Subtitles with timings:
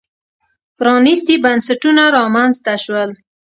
[0.77, 3.09] پرانېستي بنسټونه رامنځته شول.